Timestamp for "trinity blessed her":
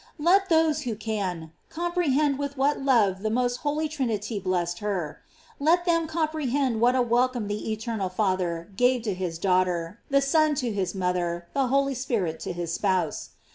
3.87-5.21